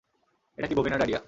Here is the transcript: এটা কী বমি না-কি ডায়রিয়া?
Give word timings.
এটা 0.57 0.67
কী 0.67 0.75
বমি 0.75 0.89
না-কি 0.89 0.99
ডায়রিয়া? 0.99 1.19